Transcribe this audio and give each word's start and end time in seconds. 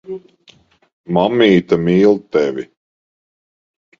Mammīte 1.17 1.79
mīl 1.83 2.17
tevi. 2.37 2.65